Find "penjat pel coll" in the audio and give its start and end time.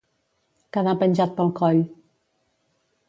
1.03-1.85